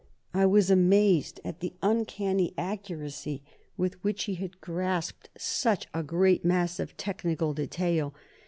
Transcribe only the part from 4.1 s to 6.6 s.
he had grasped such a great